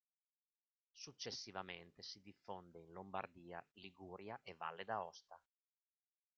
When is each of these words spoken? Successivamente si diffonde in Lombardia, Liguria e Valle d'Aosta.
Successivamente 0.93 2.01
si 2.01 2.19
diffonde 2.23 2.79
in 2.79 2.91
Lombardia, 2.91 3.63
Liguria 3.73 4.39
e 4.41 4.55
Valle 4.55 4.83
d'Aosta. 4.83 5.39